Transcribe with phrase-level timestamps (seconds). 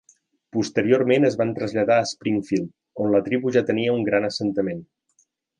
[0.55, 4.85] Posteriorment es van traslladar a Springfield on la tribu ja tenia un gran assentament.